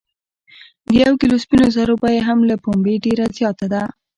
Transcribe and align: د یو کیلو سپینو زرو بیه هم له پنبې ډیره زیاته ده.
د 0.89 0.91
یو 1.03 1.13
کیلو 1.19 1.37
سپینو 1.43 1.67
زرو 1.75 1.93
بیه 2.01 2.21
هم 2.27 2.39
له 2.49 2.55
پنبې 2.63 2.95
ډیره 3.05 3.25
زیاته 3.37 3.65
ده. 3.73 3.83